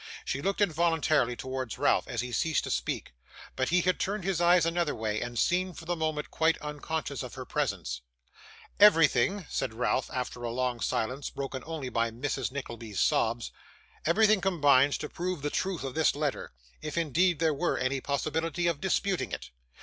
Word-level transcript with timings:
She 0.25 0.41
looked 0.41 0.61
involuntarily 0.61 1.35
towards 1.35 1.77
Ralph 1.77 2.07
as 2.07 2.21
he 2.21 2.31
ceased 2.31 2.63
to 2.63 2.71
speak, 2.71 3.13
but 3.55 3.69
he 3.69 3.81
had 3.81 3.99
turned 3.99 4.23
his 4.23 4.41
eyes 4.41 4.65
another 4.65 4.95
way, 4.95 5.21
and 5.21 5.37
seemed 5.37 5.77
for 5.77 5.85
the 5.85 5.95
moment 5.95 6.31
quite 6.31 6.57
unconscious 6.57 7.21
of 7.21 7.35
her 7.35 7.45
presence. 7.45 8.01
'Everything,' 8.79 9.45
said 9.47 9.75
Ralph, 9.75 10.09
after 10.11 10.41
a 10.41 10.49
long 10.49 10.79
silence, 10.79 11.29
broken 11.29 11.61
only 11.67 11.89
by 11.89 12.09
Mrs 12.09 12.51
Nickleby's 12.51 12.99
sobs, 12.99 13.51
'everything 14.03 14.41
combines 14.41 14.97
to 14.97 15.07
prove 15.07 15.43
the 15.43 15.51
truth 15.51 15.83
of 15.83 15.93
this 15.93 16.15
letter, 16.15 16.51
if 16.81 16.97
indeed 16.97 17.37
there 17.37 17.53
were 17.53 17.77
any 17.77 18.01
possibility 18.01 18.65
of 18.65 18.81
disputing 18.81 19.31
it. 19.31 19.51